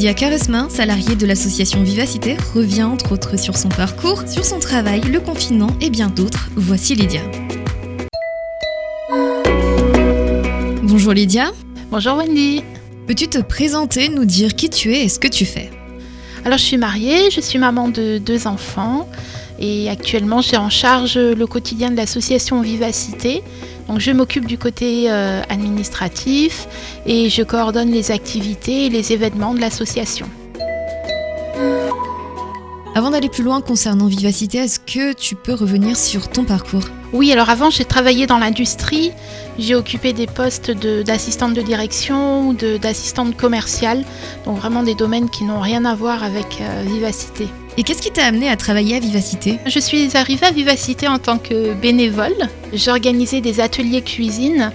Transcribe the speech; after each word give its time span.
Lydia 0.00 0.14
Caresmin, 0.14 0.70
salariée 0.70 1.14
de 1.14 1.26
l'association 1.26 1.82
Vivacité, 1.82 2.34
revient 2.54 2.84
entre 2.84 3.12
autres 3.12 3.38
sur 3.38 3.58
son 3.58 3.68
parcours, 3.68 4.26
sur 4.26 4.46
son 4.46 4.58
travail, 4.58 5.02
le 5.02 5.20
confinement 5.20 5.68
et 5.82 5.90
bien 5.90 6.08
d'autres. 6.08 6.48
Voici 6.56 6.94
Lydia. 6.94 7.20
Bonjour 10.82 11.12
Lydia. 11.12 11.50
Bonjour 11.90 12.16
Wendy. 12.16 12.64
Peux-tu 13.06 13.28
te 13.28 13.42
présenter, 13.42 14.08
nous 14.08 14.24
dire 14.24 14.56
qui 14.56 14.70
tu 14.70 14.90
es 14.94 15.04
et 15.04 15.10
ce 15.10 15.18
que 15.18 15.28
tu 15.28 15.44
fais? 15.44 15.68
Alors 16.46 16.56
je 16.56 16.64
suis 16.64 16.78
mariée, 16.78 17.30
je 17.30 17.42
suis 17.42 17.58
maman 17.58 17.88
de 17.88 18.16
deux 18.16 18.46
enfants 18.46 19.06
et 19.58 19.90
actuellement 19.90 20.40
j'ai 20.40 20.56
en 20.56 20.70
charge 20.70 21.18
le 21.18 21.46
quotidien 21.46 21.90
de 21.90 21.96
l'association 21.96 22.62
Vivacité. 22.62 23.42
Donc 23.90 23.98
je 23.98 24.12
m'occupe 24.12 24.46
du 24.46 24.56
côté 24.56 25.10
euh, 25.10 25.42
administratif 25.48 26.68
et 27.06 27.28
je 27.28 27.42
coordonne 27.42 27.90
les 27.90 28.12
activités 28.12 28.86
et 28.86 28.88
les 28.88 29.12
événements 29.12 29.52
de 29.52 29.60
l'association. 29.60 30.28
Avant 32.94 33.10
d'aller 33.10 33.28
plus 33.28 33.42
loin 33.42 33.60
concernant 33.60 34.06
Vivacité, 34.06 34.58
est-ce 34.58 34.78
que 34.78 35.12
tu 35.12 35.34
peux 35.34 35.54
revenir 35.54 35.96
sur 35.96 36.28
ton 36.28 36.44
parcours? 36.44 36.84
Oui, 37.12 37.32
alors 37.32 37.50
avant 37.50 37.70
j'ai 37.70 37.84
travaillé 37.84 38.28
dans 38.28 38.38
l'industrie, 38.38 39.10
j'ai 39.58 39.74
occupé 39.74 40.12
des 40.12 40.28
postes 40.28 40.70
d'assistante 40.70 41.54
de, 41.54 41.62
direction 41.62 42.46
ou 42.46 42.54
d'assistante 42.54 43.36
commerciale, 43.36 44.04
donc 44.44 44.56
vraiment 44.58 44.84
des 44.84 44.94
domaines 44.94 45.28
qui 45.28 45.42
n'ont 45.42 45.60
rien 45.60 45.84
à 45.84 45.96
voir 45.96 46.22
avec 46.22 46.60
euh, 46.60 46.84
Vivacité. 46.86 47.48
Et 47.76 47.82
qu'est-ce 47.82 48.02
qui 48.02 48.10
t'a 48.10 48.24
amené 48.24 48.48
à 48.48 48.56
travailler 48.56 48.96
à 48.96 49.00
Vivacité? 49.00 49.58
Je 49.66 49.78
suis 49.78 50.16
arrivée 50.16 50.46
à 50.46 50.50
Vivacité 50.50 51.08
en 51.08 51.18
tant 51.18 51.38
que 51.38 51.72
bénévole. 51.74 52.34
J'organisais 52.72 53.40
des 53.40 53.60
ateliers 53.60 54.02
cuisine. 54.02 54.72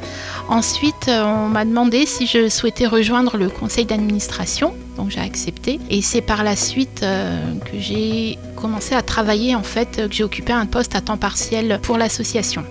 Ensuite, 0.48 1.08
euh, 1.08 1.23
on 1.23 1.49
m'a 1.49 1.66
demandé 1.66 2.05
si 2.05 2.26
je 2.26 2.49
souhaitais 2.49 2.87
rejoindre 2.87 3.37
le 3.37 3.49
conseil 3.49 3.85
d'administration. 3.85 4.74
Donc 4.98 5.10
j'ai 5.12 5.20
accepté. 5.20 5.79
Et 5.90 6.02
c'est 6.02 6.21
par 6.21 6.43
la 6.43 6.55
suite 6.55 7.02
euh, 7.04 7.40
que 7.65 7.77
j'ai 7.79 8.37
commencé 8.55 8.96
à 8.96 9.02
travailler, 9.02 9.55
en 9.55 9.63
fait, 9.63 10.07
que 10.07 10.13
j'ai 10.13 10.24
occupé 10.24 10.54
un 10.54 10.65
poste 10.65 10.96
à 10.96 11.02
temps 11.02 11.18
partiel 11.18 11.80
pour 11.84 11.98
l'association. 11.98 12.63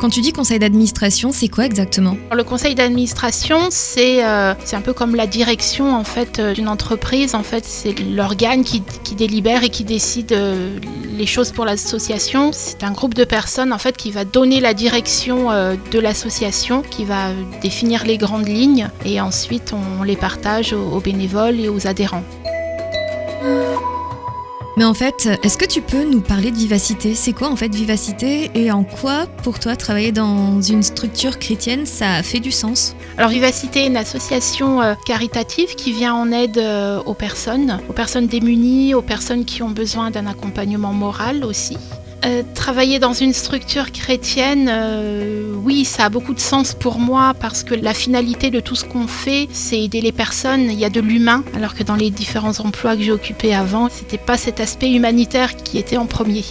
Quand 0.00 0.08
tu 0.08 0.22
dis 0.22 0.32
conseil 0.32 0.58
d'administration, 0.58 1.30
c'est 1.30 1.48
quoi 1.48 1.66
exactement? 1.66 2.16
Le 2.32 2.42
conseil 2.42 2.74
d'administration, 2.74 3.68
c'est 3.68 4.24
euh, 4.24 4.54
un 4.72 4.80
peu 4.80 4.94
comme 4.94 5.14
la 5.14 5.26
direction 5.26 5.94
en 5.94 6.04
fait 6.04 6.38
euh, 6.38 6.54
d'une 6.54 6.68
entreprise. 6.68 7.34
En 7.34 7.42
fait, 7.42 7.66
c'est 7.66 7.94
l'organe 8.00 8.64
qui, 8.64 8.82
délibère 9.14 9.62
et 9.62 9.68
qui 9.68 9.84
décide 9.84 10.32
euh, 10.32 10.78
les 11.18 11.26
choses 11.26 11.52
pour 11.52 11.66
l'association. 11.66 12.50
C'est 12.54 12.82
un 12.82 12.92
groupe 12.92 13.12
de 13.12 13.24
personnes 13.24 13.74
en 13.74 13.78
fait 13.78 13.94
qui 13.98 14.10
va 14.10 14.24
donner 14.24 14.60
la 14.60 14.72
direction 14.72 15.48
de 15.50 15.98
l'association, 15.98 16.80
qui 16.80 17.04
va 17.04 17.32
définir 17.60 18.06
les 18.06 18.16
grandes 18.16 18.48
lignes 18.48 18.88
et 19.04 19.20
ensuite 19.20 19.74
on 19.74 20.02
les 20.02 20.16
partage 20.16 20.72
aux 20.72 21.00
bénévoles 21.00 21.60
et 21.60 21.68
aux 21.68 21.86
adhérents. 21.86 22.24
Mais 24.76 24.84
en 24.84 24.94
fait, 24.94 25.28
est-ce 25.42 25.58
que 25.58 25.66
tu 25.66 25.82
peux 25.82 26.04
nous 26.04 26.20
parler 26.20 26.50
de 26.50 26.56
vivacité? 26.56 27.14
C'est 27.14 27.32
quoi 27.32 27.50
en 27.50 27.56
fait 27.56 27.74
vivacité? 27.74 28.50
Et 28.54 28.70
en 28.70 28.84
quoi 28.84 29.26
pour 29.42 29.58
toi 29.58 29.76
travailler 29.76 30.12
dans 30.12 30.60
une 30.60 30.82
structure 30.82 31.38
chrétienne 31.38 31.86
ça 31.86 32.22
fait 32.22 32.38
du 32.40 32.50
sens? 32.50 32.94
Alors 33.18 33.30
vivacité 33.30 33.80
est 33.80 33.86
une 33.88 33.96
association 33.96 34.80
euh, 34.80 34.94
caritative 35.04 35.74
qui 35.74 35.92
vient 35.92 36.14
en 36.14 36.30
aide 36.32 36.58
euh, 36.58 37.02
aux 37.04 37.14
personnes, 37.14 37.80
aux 37.88 37.92
personnes 37.92 38.26
démunies, 38.26 38.94
aux 38.94 39.02
personnes 39.02 39.44
qui 39.44 39.62
ont 39.62 39.70
besoin 39.70 40.10
d'un 40.10 40.26
accompagnement 40.26 40.92
moral 40.92 41.44
aussi. 41.44 41.76
Euh, 42.24 42.42
travailler 42.54 42.98
dans 42.98 43.14
une 43.14 43.32
structure 43.32 43.92
chrétienne, 43.92 44.68
euh, 44.70 45.54
oui, 45.64 45.86
ça 45.86 46.04
a 46.04 46.08
beaucoup 46.10 46.34
de 46.34 46.40
sens 46.40 46.74
pour 46.74 46.98
moi 46.98 47.32
parce 47.40 47.64
que 47.64 47.74
la 47.74 47.94
finalité 47.94 48.50
de 48.50 48.60
tout 48.60 48.74
ce 48.74 48.84
qu'on 48.84 49.06
fait, 49.06 49.48
c'est 49.52 49.80
aider 49.80 50.02
les 50.02 50.12
personnes. 50.12 50.70
Il 50.70 50.78
y 50.78 50.84
a 50.84 50.90
de 50.90 51.00
l'humain, 51.00 51.42
alors 51.54 51.74
que 51.74 51.82
dans 51.82 51.94
les 51.96 52.10
différents 52.10 52.60
emplois 52.60 52.94
que 52.94 53.02
j'ai 53.02 53.12
occupés 53.12 53.54
avant, 53.54 53.88
c'était 53.90 54.18
pas 54.18 54.36
cet 54.36 54.60
aspect 54.60 54.92
humanitaire 54.92 55.56
qui 55.56 55.78
était 55.78 55.96
en 55.96 56.06
premier. 56.06 56.44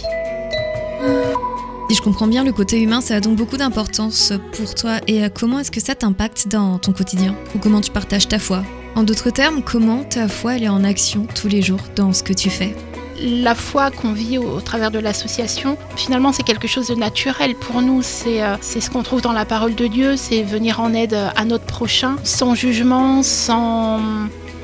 Si 1.88 1.96
je 1.96 2.02
comprends 2.02 2.26
bien, 2.26 2.44
le 2.44 2.52
côté 2.52 2.80
humain, 2.80 3.00
ça 3.00 3.16
a 3.16 3.20
donc 3.20 3.36
beaucoup 3.36 3.56
d'importance 3.56 4.32
pour 4.52 4.74
toi. 4.74 4.98
Et 5.06 5.22
euh, 5.22 5.28
comment 5.28 5.60
est-ce 5.60 5.70
que 5.70 5.80
ça 5.80 5.94
t'impacte 5.94 6.48
dans 6.48 6.78
ton 6.78 6.92
quotidien? 6.92 7.36
Ou 7.54 7.58
comment 7.58 7.80
tu 7.80 7.92
partages 7.92 8.26
ta 8.26 8.40
foi? 8.40 8.64
En 8.96 9.04
d'autres 9.04 9.30
termes, 9.30 9.62
comment 9.62 10.02
ta 10.02 10.26
foi 10.26 10.56
elle 10.56 10.64
est 10.64 10.68
en 10.68 10.82
action 10.82 11.26
tous 11.34 11.46
les 11.46 11.62
jours 11.62 11.80
dans 11.94 12.12
ce 12.12 12.24
que 12.24 12.32
tu 12.32 12.50
fais? 12.50 12.74
La 13.20 13.54
foi 13.54 13.90
qu'on 13.90 14.12
vit 14.12 14.38
au, 14.38 14.60
travers 14.60 14.90
de 14.90 14.98
l'association, 14.98 15.76
finalement, 15.96 16.32
c'est 16.32 16.42
quelque 16.42 16.68
chose 16.68 16.88
de 16.88 16.94
naturel 16.94 17.54
pour 17.54 17.82
nous. 17.82 18.00
Euh, 18.26 18.56
c'est 18.60 18.80
ce 18.80 18.90
qu'on 18.90 19.02
trouve 19.02 19.20
dans 19.20 19.32
la 19.32 19.44
parole 19.44 19.74
de 19.74 19.86
Dieu, 19.86 20.16
c'est 20.16 20.42
venir 20.42 20.80
en 20.80 20.94
aide 20.94 21.16
à 21.36 21.44
notre 21.44 21.64
prochain, 21.64 22.16
sans 22.24 22.54
jugement, 22.54 23.22
sans, 23.22 24.00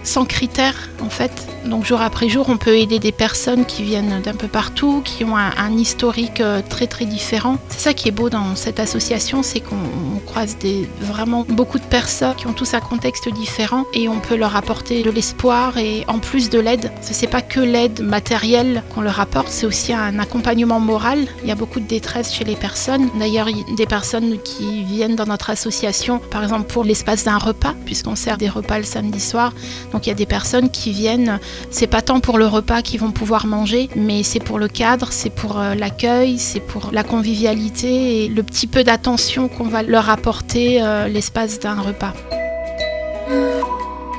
sans 0.03 0.25
critères, 0.25 0.89
en 1.01 1.11
fait. 1.11 1.33
Donc 1.67 1.85
jour 1.85 2.01
après 2.01 2.29
jour, 2.29 2.47
on 2.49 2.57
peut 2.57 2.77
aider 2.79 2.99
des 2.99 3.13
personnes 3.13 3.65
qui 3.65 3.83
viennent 3.83 4.21
d'un 4.23 4.35
peu 4.35 4.49
partout, 4.49 5.03
qui 5.05 5.25
ont 5.25 5.37
un, 5.37 5.73
historique 5.77 6.41
euh, 6.41 6.63
très 6.67 6.87
très 6.87 7.05
différent. 7.05 7.59
C'est 7.69 7.81
ça 7.81 7.95
qui 7.95 8.09
est 8.09 8.13
beau 8.13 8.31
dans 8.31 8.55
cette 8.55 8.81
association, 8.81 9.43
c'est 9.43 9.61
qu'on 9.61 9.77
croise 10.27 10.57
vraiment 11.01 11.47
beaucoup 11.49 11.79
de 11.79 11.85
personnes 11.85 12.35
qui 12.37 12.47
ont 12.47 12.53
tous 12.53 12.75
un 12.75 12.81
contexte 12.81 13.29
différent 13.33 13.85
et 13.95 14.09
on 14.09 14.21
peut 14.21 14.37
leur 14.37 14.57
apporter 14.57 15.03
de 15.03 15.11
l'espoir 15.11 15.79
et 15.79 16.05
en 16.09 16.19
plus 16.19 16.51
de 16.51 16.59
l'aide. 16.59 16.91
Ce 17.01 17.19
n'est 17.19 17.31
pas 17.31 17.43
que 17.43 17.61
l'aide 17.61 18.01
matérielle 18.03 18.83
qu'on 18.95 19.01
leur 19.01 19.21
apporte, 19.21 19.49
c'est 19.49 19.67
aussi 19.67 19.93
un 19.93 20.19
accompagnement 20.19 20.81
moral. 20.81 21.27
Il 21.43 21.49
y 21.49 21.53
a 21.53 21.55
beaucoup 21.55 21.81
de 21.81 21.87
détresse 21.87 22.33
chez 22.33 22.45
les 22.45 22.57
personnes. 22.57 23.09
D'ailleurs, 23.19 23.49
des 23.77 23.87
personnes 23.87 24.39
qui 24.43 24.85
viennent 24.85 25.17
dans 25.17 25.27
notre 25.27 25.51
association, 25.51 26.19
par 26.19 26.43
exemple 26.43 26.67
pour 26.73 26.85
l'espace 26.85 27.25
d'un 27.25 27.39
repas, 27.39 27.75
puisqu'on 27.85 28.17
sert 28.17 28.37
des 28.37 28.49
repas 28.49 28.79
le 28.79 28.85
samedi 28.85 29.21
soir. 29.21 29.53
Donc 29.93 30.07
il 30.07 30.11
y 30.11 30.13
a 30.13 30.17
des 30.17 30.27
personnes 30.27 30.71
qui 30.71 30.93
viennent 30.93 31.39
c'est 31.71 31.87
pas 31.87 32.03
tant 32.03 32.21
pour 32.21 32.39
le 32.39 32.47
repas 32.47 32.83
qu'ils 32.83 33.01
vont 33.01 33.13
pouvoir 33.13 33.47
manger, 33.47 33.89
mais 33.97 34.23
c'est 34.23 34.41
pour 34.41 34.59
le 34.59 34.69
cadre, 34.69 35.09
c'est 35.13 35.31
pour 35.31 35.59
euh, 35.59 35.75
l'accueil, 35.75 36.39
c'est 36.39 36.61
pour 36.61 36.91
la 36.93 37.03
convivialité 37.03 38.25
et 38.25 38.29
le 38.29 38.43
petit 38.43 38.67
peu 38.67 38.85
d'attention 38.85 39.49
qu'on 39.49 39.65
va 39.65 39.83
leur 39.83 40.11
apporter 40.11 40.16
euh, 40.57 41.09
l'espace 41.09 41.61
d'un 41.61 41.81
repas. 41.81 42.13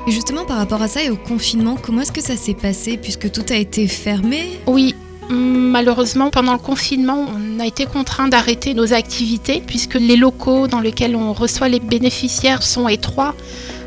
Et 0.07 0.11
justement 0.11 0.45
par 0.45 0.57
rapport 0.57 0.81
à 0.81 0.87
ça 0.87 1.03
et 1.03 1.09
au 1.09 1.17
confinement, 1.17 1.77
comment 1.81 2.01
est-ce 2.01 2.11
que 2.11 2.21
ça 2.21 2.35
s'est 2.35 2.53
passé 2.53 2.97
puisque 2.97 3.31
tout 3.31 3.45
a 3.49 3.55
été 3.55 3.87
fermé? 3.87 4.59
Oui, 4.65 4.95
Malheureusement, 5.29 6.29
pendant 6.29 6.53
le 6.53 6.59
confinement, 6.59 7.25
on 7.35 7.59
a 7.59 7.65
été 7.65 7.85
contraint 7.85 8.29
d'arrêter 8.29 8.73
nos 8.73 8.93
activités 8.93 9.61
puisque 9.65 9.95
les 9.95 10.15
locaux 10.15 10.67
dans 10.67 10.79
lesquels 10.79 11.15
on 11.15 11.33
reçoit 11.33 11.67
les 11.67 11.81
bénéficiaires 11.81 12.63
sont 12.63 12.87
étroits. 12.87 13.35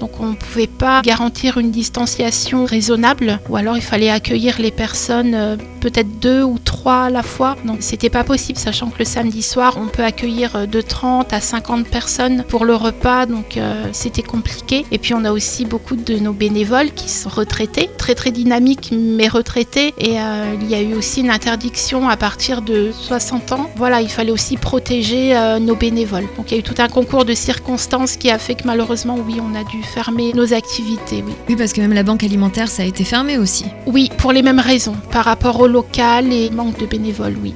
Donc 0.00 0.18
on 0.18 0.28
ne 0.28 0.34
pouvait 0.34 0.66
pas 0.66 1.02
garantir 1.02 1.58
une 1.58 1.70
distanciation 1.70 2.64
raisonnable 2.64 3.38
ou 3.48 3.56
alors 3.56 3.76
il 3.76 3.82
fallait 3.82 4.10
accueillir 4.10 4.56
les 4.58 4.70
personnes 4.70 5.34
euh, 5.34 5.56
peut-être 5.80 6.18
deux 6.18 6.42
ou 6.42 6.58
trois 6.58 7.04
à 7.04 7.10
la 7.10 7.22
fois. 7.22 7.56
Donc 7.64 7.78
c'était 7.80 8.08
pas 8.08 8.24
possible 8.24 8.58
sachant 8.58 8.88
que 8.88 8.98
le 8.98 9.04
samedi 9.04 9.42
soir 9.42 9.76
on 9.76 9.86
peut 9.86 10.02
accueillir 10.02 10.56
euh, 10.56 10.66
de 10.66 10.80
30 10.80 11.32
à 11.34 11.40
50 11.40 11.86
personnes 11.86 12.44
pour 12.48 12.64
le 12.64 12.74
repas 12.74 13.26
donc 13.26 13.58
euh, 13.58 13.88
c'était 13.92 14.22
compliqué. 14.22 14.86
Et 14.90 14.98
puis 14.98 15.12
on 15.12 15.24
a 15.24 15.32
aussi 15.32 15.66
beaucoup 15.66 15.96
de 15.96 16.14
nos 16.14 16.32
bénévoles 16.32 16.92
qui 16.92 17.10
sont 17.10 17.28
retraités, 17.28 17.90
très 17.98 18.14
très 18.14 18.30
dynamiques 18.30 18.92
mais 18.92 19.28
retraités 19.28 19.92
et 19.98 20.16
il 20.60 20.68
y 20.68 20.74
a 20.74 20.80
eu 20.80 20.94
aussi 20.94 21.20
une 21.20 21.30
interdiction 21.30 22.08
à 22.08 22.16
partir 22.16 22.62
de 22.62 22.90
60 22.92 23.52
ans. 23.52 23.70
Voilà, 23.76 24.00
il 24.00 24.08
fallait 24.08 24.30
aussi 24.30 24.56
protéger 24.56 25.34
nos 25.60 25.74
bénévoles. 25.74 26.26
Donc 26.36 26.50
il 26.50 26.54
y 26.54 26.56
a 26.56 26.60
eu 26.60 26.62
tout 26.62 26.74
un 26.78 26.88
concours 26.88 27.24
de 27.24 27.34
circonstances 27.34 28.16
qui 28.16 28.30
a 28.30 28.38
fait 28.38 28.54
que 28.54 28.66
malheureusement 28.66 29.18
oui 29.26 29.36
on 29.40 29.54
a 29.54 29.64
dû 29.64 29.82
fermer 29.90 30.32
nos 30.34 30.54
activités. 30.54 31.22
Oui. 31.26 31.32
oui, 31.48 31.56
parce 31.56 31.72
que 31.72 31.80
même 31.80 31.92
la 31.92 32.02
banque 32.02 32.24
alimentaire, 32.24 32.68
ça 32.68 32.82
a 32.82 32.86
été 32.86 33.04
fermé 33.04 33.38
aussi. 33.38 33.66
Oui, 33.86 34.08
pour 34.18 34.32
les 34.32 34.42
mêmes 34.42 34.60
raisons, 34.60 34.96
par 35.10 35.24
rapport 35.24 35.60
au 35.60 35.66
local 35.66 36.32
et 36.32 36.50
manque 36.50 36.78
de 36.78 36.86
bénévoles, 36.86 37.36
oui. 37.42 37.54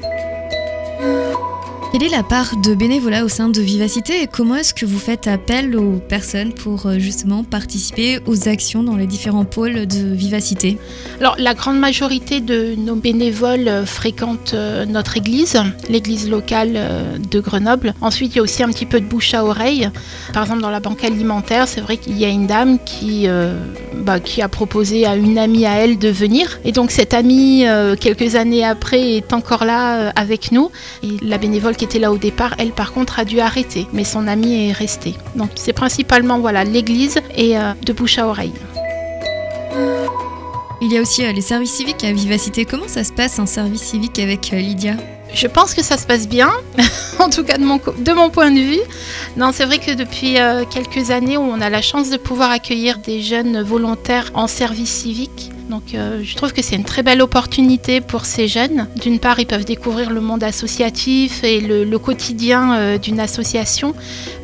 Quelle 1.95 2.03
est 2.03 2.17
la 2.17 2.25
part 2.25 2.57
de 2.57 2.75
bénévolat 2.75 3.25
au 3.25 3.29
sein 3.29 3.49
de 3.49 3.61
Vivacité 3.61 4.21
et 4.21 4.27
comment 4.27 4.57
est-ce 4.57 4.75
que 4.75 4.85
vous 4.85 4.99
faites 4.99 5.29
appel 5.29 5.77
aux 5.77 6.01
personnes 6.01 6.53
pour 6.53 6.87
euh, 6.87 6.99
justement 6.99 7.45
participer 7.45 8.19
aux 8.27 8.49
actions 8.49 8.83
dans 8.83 8.97
les 8.97 9.07
différents 9.07 9.45
pôles 9.45 9.87
de 9.87 10.13
Vivacité? 10.13 10.77
Alors 11.21 11.37
la 11.39 11.55
grande 11.55 11.79
majorité 11.79 12.41
de 12.41 12.75
nos 12.77 12.97
bénévoles 12.97 13.69
euh, 13.69 13.87
fréquentent 13.87 14.55
euh, 14.55 14.85
notre 14.87 15.19
église, 15.19 15.57
l'église 15.89 16.29
locale 16.29 17.21
de 17.31 17.39
Grenoble. 17.39 17.95
Ensuite 18.01 18.33
il 18.33 18.39
y 18.39 18.41
a 18.41 18.43
aussi 18.43 18.65
un 18.65 18.71
petit 18.71 18.87
peu 18.87 18.99
de 18.99 19.07
bouche 19.07 19.33
à 19.33 19.45
oreille. 19.45 19.89
Par 20.33 20.43
exemple 20.43 20.63
dans 20.63 20.71
la 20.71 20.81
banque 20.81 21.05
alimentaire, 21.05 21.69
c'est 21.69 21.81
vrai 21.81 21.97
qu'il 21.97 22.19
y 22.19 22.25
a 22.25 22.29
une 22.29 22.49
dame 22.49 22.81
qui, 22.85 23.29
bah, 23.99 24.17
a 24.43 24.49
proposé 24.49 25.07
à 25.07 25.15
une 25.15 25.39
amie 25.39 25.65
à 25.65 25.75
elle 25.75 25.97
de 25.99 26.09
venir. 26.09 26.59
Et 26.65 26.73
donc 26.73 26.91
cette 26.91 27.15
amie, 27.15 27.65
quelques 28.01 28.35
années 28.35 28.65
après, 28.65 29.13
est 29.13 29.33
encore 29.33 29.65
là 29.65 30.11
avec 30.17 30.51
nous. 30.51 30.73
Et 31.05 31.19
la 31.23 31.39
bénévole 31.39 31.77
qui 31.77 31.84
était 31.85 31.99
là 31.99 32.11
au 32.11 32.19
départ, 32.19 32.55
elle 32.59 32.73
par 32.73 32.93
contre 32.93 33.19
a 33.19 33.25
dû 33.25 33.41
arrêter, 33.41 33.87
mais 33.93 34.05
son 34.05 34.27
amie 34.27 34.69
est 34.69 34.73
restée. 34.73 35.15
Donc 35.37 35.51
c'est 35.55 35.73
principalement 35.73 36.41
voilà 36.41 36.65
l'église 36.65 37.19
et 37.37 37.57
euh, 37.57 37.73
de 37.85 37.93
bouche 37.93 38.19
à 38.19 38.27
oreille. 38.27 38.53
Il 40.81 40.93
y 40.93 40.99
a 40.99 41.01
aussi 41.01 41.25
euh, 41.25 41.33
les 41.33 41.41
services 41.41 41.73
civiques 41.73 42.05
à 42.05 42.13
Vivacité. 42.13 42.67
Comment 42.67 42.89
ça 42.89 43.05
se 43.05 43.13
passe 43.13 43.39
un 43.39 43.47
service 43.47 43.81
civique 43.81 44.19
avec 44.19 44.53
euh, 44.53 44.59
Lydia? 44.59 44.97
Je 45.33 45.47
pense 45.47 45.73
que 45.73 45.83
ça 45.83 45.97
se 45.97 46.07
passe 46.07 46.29
bien, 46.29 46.53
en 47.19 47.31
tout 47.31 47.43
cas 47.43 47.57
de 47.57 47.65
mon, 47.65 47.77
de 47.79 48.13
mon 48.13 48.29
point 48.29 48.51
de 48.51 48.61
vue. 48.61 48.83
Non, 49.39 49.51
c'est 49.53 49.65
vrai 49.65 49.79
que 49.79 49.93
depuis 49.93 50.39
euh, 50.39 50.65
quelques 50.69 51.11
années, 51.11 51.39
on 51.39 51.61
a 51.63 51.71
la 51.71 51.81
chance 51.81 52.11
de 52.11 52.19
pouvoir 52.19 52.51
accueillir 52.51 52.99
des 52.99 53.23
jeunes 53.23 53.63
volontaires 53.63 54.31
en 54.35 54.47
service 54.47 54.91
civique. 54.91 55.51
Donc 55.71 55.95
euh, 55.95 56.23
je 56.23 56.37
trouve 56.37 56.53
que 56.53 56.63
c'est 56.63 56.77
une 56.77 56.85
très 56.85 57.03
belle 57.03 57.23
opportunité 57.23 58.01
pour 58.01 58.25
ces 58.25 58.49
jeunes. 58.49 58.87
D'une 59.01 59.19
part, 59.19 59.41
ils 59.41 59.47
peuvent 59.47 59.65
découvrir 59.65 60.11
le 60.11 60.21
monde 60.21 60.43
associatif 60.43 61.43
et 61.45 61.61
le, 61.61 61.99
quotidien 61.99 62.75
euh, 62.75 62.99
d'une 62.99 63.21
association 63.21 63.95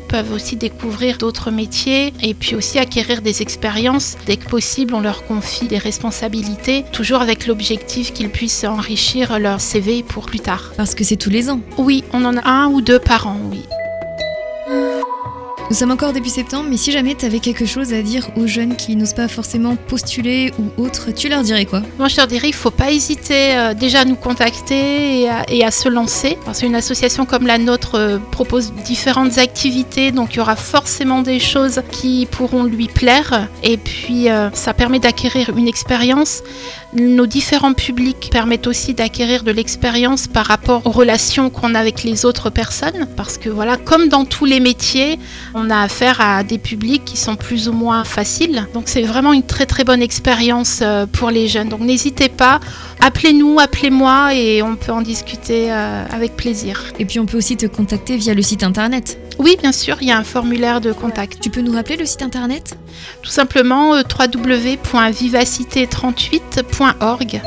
peuvent 0.07 0.33
aussi 0.33 0.57
découvrir 0.57 1.17
d'autres 1.17 1.51
métiers 1.51 2.13
et 2.21 2.33
puis 2.33 2.55
aussi 2.55 2.79
acquérir 2.79 3.21
des 3.21 3.41
expériences. 3.41 4.17
Dès 4.25 4.35
que 4.35 4.49
possible, 4.49 4.93
on 4.93 4.99
leur 4.99 5.25
confie 5.25 5.67
des 5.67 5.77
responsabilités, 5.77 6.83
toujours 6.91 7.21
avec 7.21 7.47
l'objectif 7.47 8.11
qu'ils 8.11 8.29
puissent 8.29 8.65
enrichir 8.65 9.39
leur 9.39 9.61
CV 9.61 10.03
pour 10.03 10.25
plus 10.25 10.41
tard. 10.41 10.73
Parce 10.75 10.95
que 10.95 11.03
c'est 11.03 11.15
tous 11.15 11.29
les 11.29 11.49
ans 11.49 11.61
Oui, 11.77 12.03
on 12.11 12.25
en 12.25 12.35
a 12.35 12.49
un 12.49 12.67
ou 12.67 12.81
deux 12.81 12.99
par 12.99 13.27
an, 13.27 13.37
oui. 13.49 13.61
Nous 15.71 15.77
sommes 15.77 15.91
encore 15.91 16.11
début 16.11 16.27
septembre, 16.27 16.67
mais 16.69 16.75
si 16.75 16.91
jamais 16.91 17.15
tu 17.15 17.25
avais 17.25 17.39
quelque 17.39 17.65
chose 17.65 17.93
à 17.93 18.01
dire 18.01 18.29
aux 18.35 18.45
jeunes 18.45 18.75
qui 18.75 18.97
n'osent 18.97 19.13
pas 19.13 19.29
forcément 19.29 19.77
postuler 19.77 20.51
ou 20.59 20.83
autre, 20.83 21.11
tu 21.11 21.29
leur 21.29 21.43
dirais 21.43 21.63
quoi? 21.63 21.81
Moi, 21.97 22.09
je 22.09 22.17
leur 22.17 22.27
dirais 22.27 22.49
ne 22.49 22.53
faut 22.53 22.71
pas 22.71 22.91
hésiter 22.91 23.55
euh, 23.55 23.73
déjà 23.73 24.01
à 24.01 24.05
nous 24.05 24.17
contacter 24.17 25.29
et 25.47 25.63
à, 25.63 25.71
se 25.71 25.87
lancer. 25.87 26.37
Parce 26.43 26.59
qu'une 26.59 26.75
association 26.75 27.25
comme 27.25 27.47
la 27.47 27.57
nôtre 27.57 27.95
euh, 27.95 28.17
propose 28.31 28.73
différentes 28.83 29.37
activités, 29.37 30.11
donc 30.11 30.33
il 30.33 30.39
y 30.39 30.39
aura 30.41 30.57
forcément 30.57 31.21
des 31.21 31.39
choses 31.39 31.81
qui 31.89 32.27
pourront 32.29 32.65
lui 32.65 32.87
plaire. 32.87 33.47
Et 33.63 33.77
puis, 33.77 34.29
euh, 34.29 34.49
ça 34.51 34.73
permet 34.73 34.99
d'acquérir 34.99 35.55
une 35.55 35.69
expérience. 35.69 36.43
Nos 36.93 37.25
différents 37.25 37.73
publics 37.73 38.29
permettent 38.33 38.67
aussi 38.67 38.93
d'acquérir 38.93 39.43
de 39.43 39.51
l'expérience 39.51 40.27
par 40.27 40.45
rapport 40.45 40.85
aux 40.85 40.91
relations 40.91 41.49
qu'on 41.49 41.73
a 41.73 41.79
avec 41.79 42.03
les 42.03 42.25
autres 42.25 42.49
personnes, 42.49 43.07
parce 43.15 43.37
que 43.37 43.47
voilà, 43.47 43.77
comme 43.77 44.09
dans 44.09 44.25
tous 44.25 44.43
les 44.43 44.59
métiers, 44.59 45.17
on 45.53 45.69
a 45.69 45.79
affaire 45.79 46.19
à 46.19 46.43
des 46.43 46.57
publics 46.57 47.05
qui 47.05 47.15
sont 47.15 47.37
plus 47.37 47.69
ou 47.69 47.71
moins 47.71 48.03
faciles. 48.03 48.67
Donc 48.73 48.89
c'est 48.89 49.03
vraiment 49.03 49.31
une 49.31 49.43
très 49.43 49.65
très 49.65 49.85
bonne 49.85 50.01
expérience 50.01 50.81
euh, 50.81 51.05
pour 51.05 51.31
les 51.31 51.47
jeunes. 51.47 51.69
Donc 51.69 51.79
n'hésitez 51.79 52.27
pas, 52.27 52.59
appelez-nous, 52.99 53.57
appelez-moi 53.57 54.35
et 54.35 54.61
on 54.61 54.75
peut 54.75 54.91
en 54.91 55.01
discuter 55.01 55.71
euh, 55.71 56.03
avec 56.11 56.35
plaisir. 56.35 56.83
Et 56.99 57.05
puis 57.05 57.21
on 57.21 57.25
peut 57.25 57.37
aussi 57.37 57.55
te 57.55 57.67
contacter 57.67 58.17
via 58.17 58.33
le 58.33 58.41
site 58.41 58.63
internet. 58.63 59.17
Oui, 59.39 59.55
bien 59.59 59.71
sûr, 59.71 59.95
il 60.01 60.09
y 60.09 60.11
a 60.11 60.17
un 60.17 60.25
formulaire 60.25 60.81
de 60.81 60.91
contact. 60.91 61.39
Tu 61.41 61.49
peux 61.49 61.61
nous 61.61 61.71
rappeler 61.71 61.95
le 61.95 62.05
site 62.05 62.21
internet? 62.21 62.75
Tout 63.23 63.31
simplement 63.31 63.95
euh, 63.95 64.01
www.vivacité38.com 64.03 66.80
.org. 66.81 67.41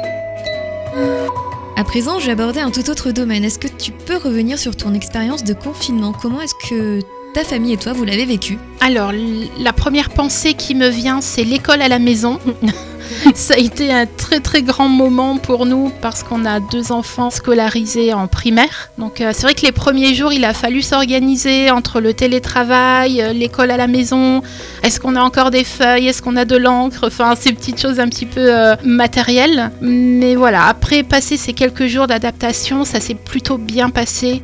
À 1.77 1.83
présent, 1.83 2.21
je 2.21 2.27
vais 2.27 2.33
aborder 2.33 2.61
un 2.61 2.71
tout 2.71 2.89
autre 2.89 3.11
domaine. 3.11 3.45
Est-ce 3.45 3.59
que 3.59 3.67
tu 3.67 3.91
peux 3.91 4.17
revenir 4.17 4.59
sur 4.59 4.77
ton 4.77 4.95
expérience 4.95 5.43
de 5.43 5.55
confinement? 5.55 6.13
Comment 6.13 6.41
est-ce 6.41 6.55
que 6.69 7.01
ta 7.35 7.43
famille 7.43 7.73
et 7.73 7.77
toi, 7.77 7.93
vous 7.93 8.05
l'avez 8.05 8.27
vécu? 8.27 8.59
Alors, 8.81 9.11
la 9.59 9.73
première 9.73 10.11
pensée 10.11 10.55
qui 10.55 10.77
me 10.77 10.89
vient, 10.89 11.21
c'est 11.21 11.43
l'école 11.43 11.83
à 11.83 11.89
la 11.89 11.99
maison. 11.99 12.39
Ça 13.35 13.55
a 13.55 13.59
été 13.59 13.93
un 13.93 14.06
très 14.06 14.41
très 14.41 14.62
grand 14.62 14.89
moment 14.89 15.37
pour 15.39 15.67
nous 15.67 15.93
parce 16.01 16.23
qu'on 16.23 16.45
a 16.45 16.61
deux 16.61 16.93
enfants 16.93 17.31
scolarisés 17.31 18.12
en 18.12 18.27
primaire. 18.27 18.91
Donc 18.99 19.21
euh, 19.21 19.31
c'est 19.33 19.43
vrai 19.43 19.55
que 19.55 19.62
les 19.62 19.73
premiers 19.73 20.15
jours, 20.15 20.33
il 20.33 20.45
a 20.45 20.55
fallu 20.55 20.83
s'organiser 20.83 21.71
entre 21.71 22.01
le 22.01 22.15
télétravail, 22.15 23.23
euh, 23.23 23.33
l'école 23.33 23.71
à 23.71 23.77
la 23.77 23.87
maison. 23.87 24.43
Est-ce 24.83 25.01
qu'on 25.01 25.17
a 25.17 25.21
encore 25.21 25.51
des 25.51 25.65
feuilles? 25.65 26.09
Est-ce 26.09 26.23
qu'on 26.23 26.37
a 26.37 26.45
de 26.45 26.56
l'encre? 26.56 27.05
Enfin, 27.06 27.35
ces 27.39 27.53
petites 27.53 27.81
choses 27.81 28.01
un 28.01 28.09
petit 28.09 28.27
peu 28.27 28.55
euh, 28.55 28.77
matérielles. 28.85 29.71
Mais 29.81 30.35
voilà, 30.35 30.67
après 30.67 31.03
passer 31.03 31.37
ces 31.37 31.53
quelques 31.53 31.87
jours 31.87 32.06
d'adaptation, 32.06 32.85
ça 32.85 33.01
s'est 33.01 33.15
plutôt 33.15 33.59
bien 33.59 33.91
passé. 33.91 34.43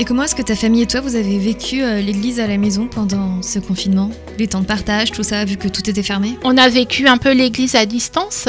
Et 0.00 0.06
comment 0.06 0.22
est-ce 0.22 0.34
que 0.34 0.40
ta 0.40 0.56
famille 0.56 0.80
et 0.80 0.86
toi, 0.86 1.02
vous 1.02 1.14
avez 1.14 1.38
vécu 1.38 1.82
euh, 1.82 2.00
l'église 2.00 2.40
à 2.40 2.46
la 2.46 2.56
maison 2.56 2.88
pendant 2.88 3.42
ce 3.42 3.58
confinement? 3.58 4.10
Les 4.38 4.46
temps 4.46 4.62
de 4.62 4.64
partage, 4.64 5.10
tout 5.10 5.22
ça, 5.22 5.44
vu 5.44 5.58
que 5.58 5.68
tout 5.68 5.90
était 5.90 6.02
fermé? 6.02 6.38
On 6.42 6.56
a 6.56 6.70
vécu 6.70 7.06
un 7.06 7.18
peu 7.18 7.32
l'église 7.32 7.74
à 7.74 7.84
distance. 7.84 8.48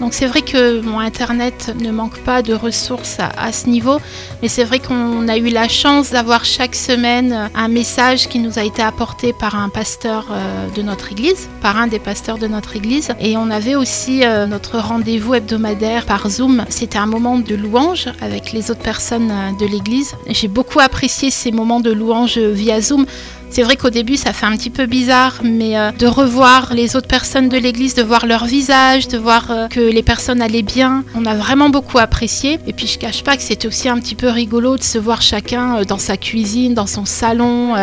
Donc 0.00 0.14
c'est 0.14 0.26
vrai 0.26 0.42
que 0.42 0.80
mon 0.80 1.00
Internet 1.00 1.74
ne 1.80 1.90
manque 1.90 2.18
pas 2.20 2.40
de 2.42 2.54
ressources 2.54 3.18
à, 3.18 3.52
ce 3.52 3.68
niveau, 3.68 3.98
mais 4.42 4.48
c'est 4.48 4.62
vrai 4.62 4.78
qu'on 4.78 5.26
a 5.26 5.36
eu 5.36 5.48
la 5.48 5.68
chance 5.68 6.10
d'avoir 6.10 6.44
chaque 6.44 6.76
semaine 6.76 7.50
un 7.54 7.68
message 7.68 8.28
qui 8.28 8.38
nous 8.38 8.58
a 8.58 8.62
été 8.62 8.80
apporté 8.80 9.32
par 9.32 9.56
un 9.56 9.68
pasteur 9.68 10.28
euh, 10.30 10.68
de 10.70 10.82
notre 10.82 11.10
église, 11.10 11.48
par 11.60 11.76
un 11.76 11.88
des 11.88 11.98
pasteurs 11.98 12.38
de 12.38 12.46
notre 12.46 12.76
église. 12.76 13.10
Et 13.20 13.36
on 13.36 13.50
avait 13.50 13.74
aussi 13.74 14.24
euh, 14.24 14.46
notre 14.46 14.78
rendez-vous 14.78 15.34
hebdomadaire 15.34 16.06
par 16.06 16.30
Zoom. 16.30 16.64
C'était 16.68 16.98
un 16.98 17.06
moment 17.06 17.38
de 17.38 17.56
louange 17.56 18.08
avec 18.20 18.52
les 18.52 18.70
autres 18.70 18.82
personnes 18.82 19.32
de 19.58 19.66
l'église. 19.66 20.14
J'ai 20.28 20.48
beaucoup 20.48 20.77
apprécié 20.80 21.30
ces 21.30 21.52
moments 21.52 21.80
de 21.80 21.90
louange 21.90 22.38
via 22.38 22.80
Zoom 22.80 23.06
c'est 23.50 23.62
vrai 23.62 23.76
qu'au 23.76 23.90
début, 23.90 24.16
ça 24.16 24.32
fait 24.32 24.46
un 24.46 24.56
petit 24.56 24.70
peu 24.70 24.86
bizarre, 24.86 25.40
mais 25.42 25.78
euh, 25.78 25.90
de 25.92 26.06
revoir 26.06 26.74
les 26.74 26.96
autres 26.96 27.08
personnes 27.08 27.48
de 27.48 27.56
l'église, 27.56 27.94
de 27.94 28.02
voir 28.02 28.26
leur 28.26 28.44
visage, 28.44 29.08
de 29.08 29.18
voir 29.18 29.50
euh, 29.50 29.68
que 29.68 29.80
les 29.80 30.02
personnes 30.02 30.42
allaient 30.42 30.62
bien, 30.62 31.04
on 31.14 31.24
a 31.24 31.34
vraiment 31.34 31.70
beaucoup 31.70 31.98
apprécié. 31.98 32.60
Et 32.66 32.72
puis, 32.72 32.86
je 32.86 32.98
cache 32.98 33.24
pas 33.24 33.36
que 33.36 33.42
c'était 33.42 33.66
aussi 33.66 33.88
un 33.88 33.98
petit 33.98 34.14
peu 34.14 34.28
rigolo 34.28 34.76
de 34.76 34.82
se 34.82 34.98
voir 34.98 35.22
chacun 35.22 35.76
euh, 35.76 35.84
dans 35.84 35.98
sa 35.98 36.16
cuisine, 36.16 36.74
dans 36.74 36.86
son 36.86 37.04
salon. 37.04 37.74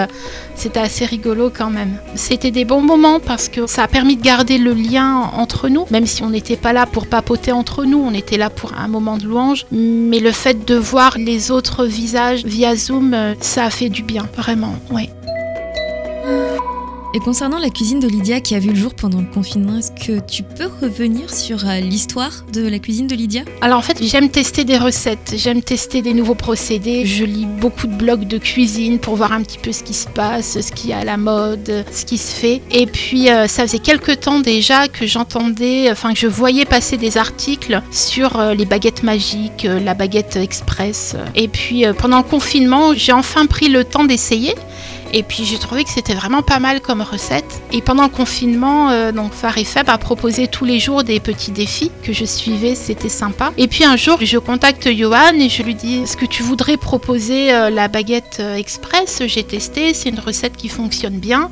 c'était 0.56 0.80
assez 0.80 1.06
rigolo 1.06 1.52
quand 1.56 1.70
même. 1.70 1.98
C'était 2.16 2.52
des 2.52 2.66
bons 2.66 2.82
moments 2.82 3.20
parce 3.20 3.50
que 3.50 3.68
ça 3.68 3.84
a 3.84 3.88
permis 3.88 4.18
de 4.18 4.22
garder 4.22 4.58
le 4.58 4.74
lien 4.74 5.32
entre 5.34 5.68
nous, 5.70 5.86
même 5.90 6.06
si 6.06 6.24
on 6.24 6.30
n'était 6.30 6.58
pas 6.58 6.74
là 6.74 6.86
pour 6.86 7.08
papoter 7.08 7.52
entre 7.52 7.86
nous, 7.86 8.00
on 8.00 8.14
était 8.14 8.38
là 8.38 8.50
pour 8.50 8.74
un 8.78 8.88
moment 8.88 9.18
de 9.18 9.26
louange. 9.26 9.66
Mais 9.72 10.20
le 10.20 10.32
fait 10.32 10.66
de 10.66 10.76
voir 10.76 11.18
les 11.18 11.52
autres 11.52 11.86
visages 11.86 12.46
via 12.46 12.76
Zoom, 12.76 13.16
ça 13.42 13.66
a 13.66 13.70
fait 13.70 13.90
du 13.90 14.04
bien, 14.04 14.28
vraiment, 14.38 14.76
oui. 14.92 15.10
Et 17.16 17.20
concernant 17.20 17.60
la 17.60 17.70
cuisine 17.70 18.02
de 18.02 18.10
Lydia 18.10 18.42
qui 18.42 18.56
a 18.56 18.60
vu 18.60 18.72
le 18.72 18.76
jour 18.76 18.94
pendant 18.94 19.22
le 19.22 19.26
confinement, 19.26 19.78
est-ce 19.78 19.94
que 19.94 20.20
tu 20.20 20.44
peux 20.44 20.68
revenir 20.82 21.34
sur 21.34 21.66
euh, 21.66 21.80
l'histoire 21.80 22.44
de 22.52 22.68
la 22.68 22.78
cuisine 22.78 23.08
de 23.08 23.16
Lydia? 23.16 23.44
Alors 23.62 23.80
en 23.80 23.82
fait, 23.82 24.04
j'aime 24.04 24.30
tester 24.30 24.66
des 24.66 24.78
recettes, 24.78 25.34
j'aime 25.38 25.62
tester 25.62 26.02
des 26.02 26.14
nouveaux 26.14 26.36
procédés. 26.36 27.06
Je 27.06 27.24
lis 27.24 27.46
beaucoup 27.46 27.88
de 27.88 27.96
blogs 27.96 28.28
de 28.28 28.38
cuisine 28.38 29.00
pour 29.00 29.16
voir 29.16 29.32
un 29.32 29.44
petit 29.44 29.60
peu 29.60 29.72
ce 29.72 29.82
qui 29.82 29.94
se 29.94 30.10
passe, 30.10 30.60
ce 30.60 30.74
qui 30.74 30.92
est 30.92 30.94
à 30.94 31.06
la 31.06 31.16
mode, 31.16 31.86
ce 31.90 32.04
qui 32.04 32.18
se 32.18 32.36
fait. 32.36 32.62
Et 32.70 32.86
puis 32.86 33.30
euh, 33.30 33.48
ça 33.48 33.66
faisait 33.66 33.80
quelques 33.80 34.20
temps 34.20 34.42
déjà 34.42 34.90
que 34.90 35.08
j'entendais, 35.08 35.90
enfin 35.90 36.12
que 36.12 36.20
je 36.20 36.28
voyais 36.28 36.66
passer 36.66 36.98
des 36.98 37.18
articles 37.18 37.82
sur 37.92 38.38
euh, 38.38 38.54
les 38.54 38.66
baguettes 38.66 39.04
magiques, 39.04 39.64
la 39.64 39.94
baguette 39.94 40.36
express. 40.36 41.16
Et 41.34 41.48
puis 41.48 41.86
pendant 41.98 42.18
le 42.18 42.24
confinement, 42.24 42.94
j'ai 42.94 43.14
enfin 43.14 43.46
pris 43.46 43.70
le 43.70 43.86
temps 43.86 44.04
d'essayer. 44.04 44.54
Et 45.18 45.24
puis 45.24 45.46
j'ai 45.46 45.58
trouvé 45.58 45.86
que 45.86 45.90
c'était 45.90 46.14
vraiment 46.14 46.42
pas 46.42 46.60
mal 46.60 46.82
comme 46.82 47.02
recette. 47.02 47.62
Et 47.72 47.82
pendant 47.82 48.04
le 48.04 48.10
confinement, 48.10 48.90
euh, 48.90 49.14
donc 49.14 49.32
et 49.56 49.64
Feb 49.64 49.90
a 49.90 49.98
proposé 49.98 50.48
tous 50.50 50.66
les 50.66 50.78
jours 50.78 51.06
des 51.06 51.22
petits 51.22 51.52
défis 51.52 51.90
que 52.04 52.12
je 52.12 52.26
suivais, 52.26 52.76
c'était 52.76 53.08
sympa. 53.08 53.54
Et 53.58 53.70
puis 53.70 53.86
un 53.86 53.96
jour, 53.96 54.18
je 54.22 54.38
contacte 54.38 54.92
Johan 54.92 55.40
et 55.40 55.48
je 55.48 55.64
lui 55.64 55.74
dis 55.74 56.00
Est-ce 56.00 56.18
que 56.18 56.26
tu 56.26 56.44
voudrais 56.44 56.76
proposer 56.76 57.54
euh, 57.54 57.70
la 57.70 57.88
baguette 57.88 58.38
euh, 58.42 58.58
express? 58.58 59.24
J'ai 59.26 59.46
testé, 59.46 59.94
c'est 59.94 60.10
une 60.10 60.20
recette 60.20 60.58
qui 60.58 60.68
fonctionne 60.68 61.18
bien. 61.18 61.50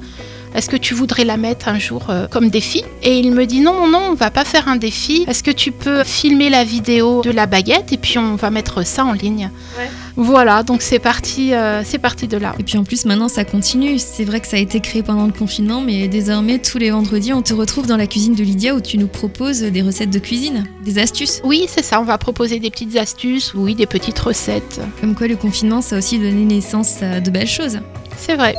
Est-ce 0.55 0.69
que 0.69 0.77
tu 0.77 0.93
voudrais 0.93 1.25
la 1.25 1.37
mettre 1.37 1.67
un 1.67 1.79
jour 1.79 2.07
comme 2.29 2.49
défi? 2.49 2.83
Et 3.01 3.17
il 3.17 3.31
me 3.31 3.45
dit 3.45 3.61
non, 3.61 3.87
non, 3.87 4.01
on 4.11 4.13
va 4.13 4.31
pas 4.31 4.45
faire 4.45 4.67
un 4.67 4.75
défi. 4.75 5.25
Est-ce 5.27 5.43
que 5.43 5.51
tu 5.51 5.71
peux 5.71 6.03
filmer 6.03 6.49
la 6.49 6.63
vidéo 6.63 7.21
de 7.21 7.31
la 7.31 7.45
baguette 7.45 7.91
et 7.91 7.97
puis 7.97 8.17
on 8.17 8.35
va 8.35 8.49
mettre 8.49 8.85
ça 8.85 9.05
en 9.05 9.13
ligne? 9.13 9.49
Ouais. 9.77 9.89
Voilà, 10.15 10.61
donc 10.61 10.83
c'est 10.83 10.99
parti, 10.99 11.53
euh, 11.53 11.81
c'est 11.83 11.97
parti 11.97 12.27
de 12.27 12.37
là. 12.37 12.53
Et 12.59 12.63
puis 12.63 12.77
en 12.77 12.83
plus 12.83 13.05
maintenant 13.05 13.29
ça 13.29 13.45
continue. 13.45 13.97
C'est 13.97 14.25
vrai 14.25 14.39
que 14.39 14.47
ça 14.47 14.57
a 14.57 14.59
été 14.59 14.79
créé 14.79 15.01
pendant 15.01 15.25
le 15.25 15.31
confinement, 15.31 15.81
mais 15.81 16.07
désormais 16.07 16.59
tous 16.59 16.77
les 16.77 16.91
vendredis 16.91 17.33
on 17.33 17.41
te 17.41 17.53
retrouve 17.53 17.87
dans 17.87 17.97
la 17.97 18.05
cuisine 18.05 18.35
de 18.35 18.43
Lydia 18.43 18.75
où 18.75 18.81
tu 18.81 18.97
nous 18.97 19.07
proposes 19.07 19.61
des 19.61 19.81
recettes 19.81 20.11
de 20.11 20.19
cuisine, 20.19 20.65
des 20.83 20.99
astuces. 20.99 21.41
Oui, 21.43 21.65
c'est 21.67 21.83
ça. 21.83 21.99
On 21.99 22.05
va 22.05 22.17
proposer 22.17 22.59
des 22.59 22.69
petites 22.69 22.95
astuces, 22.95 23.53
oui, 23.55 23.73
des 23.75 23.87
petites 23.87 24.19
recettes. 24.19 24.81
Comme 25.01 25.15
quoi 25.15 25.27
le 25.27 25.35
confinement 25.35 25.81
ça 25.81 25.95
a 25.95 25.99
aussi 25.99 26.19
donné 26.19 26.45
naissance 26.45 27.01
à 27.01 27.19
de 27.19 27.31
belles 27.31 27.47
choses. 27.47 27.79
C'est 28.17 28.35
vrai. 28.35 28.55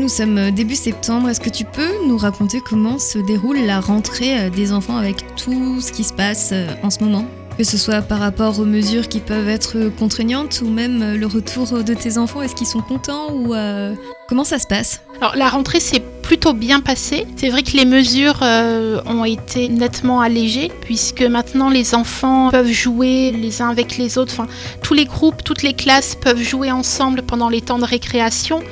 Nous 0.00 0.08
sommes 0.08 0.38
euh, 0.38 0.50
début 0.50 0.74
septembre. 0.74 1.28
Est-ce 1.28 1.40
que 1.40 1.50
tu 1.50 1.64
peux 1.64 2.06
nous 2.06 2.18
raconter 2.18 2.60
comment 2.60 2.98
se 2.98 3.18
déroule 3.18 3.58
la 3.64 3.80
rentrée 3.80 4.38
euh, 4.38 4.50
des 4.50 4.72
enfants 4.72 4.96
avec 4.96 5.36
tout 5.36 5.80
ce 5.80 5.92
qui 5.92 6.02
se 6.02 6.12
passe 6.12 6.52
en 6.82 6.90
ce 6.90 7.04
moment? 7.04 7.26
Que 7.56 7.62
ce 7.62 7.78
soit 7.78 8.02
par 8.02 8.18
rapport 8.18 8.58
aux 8.58 8.64
mesures 8.64 9.08
qui 9.08 9.20
peuvent 9.20 9.48
être 9.48 9.88
contraignantes 9.96 10.60
ou 10.64 10.68
même 10.68 11.02
euh, 11.02 11.16
le 11.16 11.26
retour 11.26 11.84
de 11.84 11.94
tes 11.94 12.18
enfants, 12.18 12.42
est-ce 12.42 12.56
qu'ils 12.56 12.66
sont 12.66 12.80
contents 12.80 13.32
ou 13.32 13.54
euh, 13.54 13.94
comment 14.28 14.42
ça 14.42 14.58
se 14.58 14.66
passe? 14.66 15.02
Alors 15.20 15.36
la 15.36 15.48
rentrée 15.48 15.78
s'est 15.78 16.02
plutôt 16.22 16.52
bien 16.52 16.80
passée. 16.80 17.28
C'est 17.36 17.50
vrai 17.50 17.62
que 17.62 17.76
les 17.76 17.84
mesures 17.84 18.40
euh, 18.42 19.00
ont 19.06 19.24
été 19.24 19.68
nettement 19.68 20.20
allégées 20.20 20.72
puisque 20.80 21.22
maintenant 21.22 21.70
les 21.70 21.94
enfants 21.94 22.50
peuvent 22.50 22.66
jouer 22.66 23.30
les 23.30 23.62
uns 23.62 23.68
avec 23.68 23.98
les 23.98 24.18
autres. 24.18 24.32
Enfin, 24.32 24.48
tous 24.82 24.94
les 24.94 25.04
groupes, 25.04 25.44
toutes 25.44 25.62
les 25.62 25.74
classes 25.74 26.16
peuvent 26.16 26.42
jouer 26.42 26.72
ensemble 26.72 27.22
pendant 27.22 27.48
les 27.48 27.60
temps 27.60 27.78
de 27.78 27.84
récréation 27.84 28.64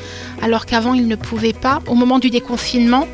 alors 0.42 0.66
qu'avant 0.66 0.94
ils 0.94 1.08
ne 1.08 1.16
pouvaient 1.16 1.54
pas. 1.54 1.80
Au 1.86 1.94
moment 1.94 2.18
du 2.18 2.30
déconfinement, 2.30 3.06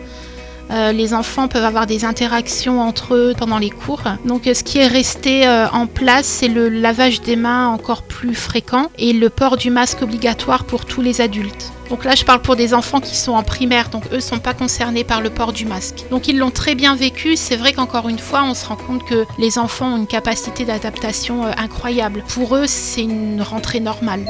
Euh, 0.71 0.93
les 0.93 1.15
enfants 1.15 1.49
peuvent 1.49 1.65
avoir 1.65 1.87
des 1.87 2.05
interactions 2.05 2.83
entre 2.83 3.15
eux 3.15 3.33
pendant 3.39 3.57
les 3.59 3.71
cours. 3.71 4.03
Donc 4.27 4.43
ce 4.45 4.63
qui 4.63 4.77
est 4.77 4.87
resté 4.87 5.49
en 5.73 5.87
place, 5.87 6.27
c'est 6.27 6.49
le 6.49 6.69
lavage 6.69 7.23
des 7.23 7.37
mains 7.37 7.69
encore 7.69 8.03
plus 8.03 8.35
fréquent 8.35 8.91
et 8.99 9.15
le 9.15 9.31
port 9.31 9.57
du 9.57 9.71
masque 9.71 10.03
obligatoire 10.03 10.65
pour 10.65 10.85
tous 10.85 11.01
les 11.01 11.23
adultes. 11.23 11.73
Donc 11.89 12.05
là, 12.05 12.15
je 12.15 12.25
parle 12.27 12.43
pour 12.43 12.55
des 12.55 12.75
enfants 12.75 13.01
qui 13.01 13.17
sont 13.17 13.33
en 13.33 13.43
primaire, 13.43 13.89
donc 13.89 14.05
eux 14.13 14.17
ne 14.17 14.21
sont 14.21 14.41
pas 14.41 14.53
concernés 14.53 15.05
par 15.05 15.23
le 15.23 15.31
port 15.31 15.55
du 15.55 15.65
masque. 15.65 16.05
Donc 16.11 16.29
ils 16.29 16.37
l'ont 16.37 16.51
très 16.51 16.75
bien 16.75 16.95
vécu. 16.97 17.35
C'est 17.37 17.57
vrai 17.57 17.73
qu'encore 17.73 18.11
une 18.11 18.19
fois, 18.19 18.43
on 18.45 18.53
se 18.53 18.67
rend 18.67 18.77
compte 18.77 19.07
que 19.07 19.25
les 19.39 19.57
enfants 19.57 19.95
ont 19.95 19.97
une 19.97 20.07
capacité 20.07 20.67
d'adaptation 20.67 21.47
euh, 21.47 21.53
incroyable. 21.57 22.25
Pour 22.29 22.57
eux, 22.57 22.67
c'est 22.67 23.05
une 23.05 23.41
rentrée 23.41 23.81
normale. 23.81 24.27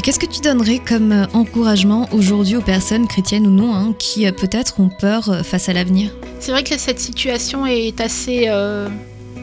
Et 0.00 0.02
qu'est-ce 0.02 0.18
que 0.18 0.24
tu 0.24 0.40
donnerais 0.40 0.78
comme 0.78 1.12
euh, 1.12 1.26
encouragement 1.34 2.08
aujourd'hui 2.12 2.56
aux 2.56 2.62
personnes 2.62 3.06
chrétiennes 3.06 3.46
ou 3.46 3.50
non 3.50 3.74
hein, 3.74 3.94
qui 3.98 4.26
euh, 4.26 4.32
peut-être 4.32 4.80
ont 4.80 4.88
peur 4.88 5.42
face 5.44 5.68
à 5.68 5.74
l'avenir? 5.74 6.10
C'est 6.38 6.52
vrai 6.52 6.64
que 6.64 6.78
cette 6.78 6.98
situation 6.98 7.66
est 7.66 8.00
assez 8.00 8.48